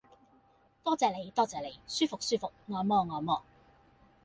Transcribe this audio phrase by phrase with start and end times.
[0.83, 3.43] 多謝你多謝你，舒服舒服，按摩按摩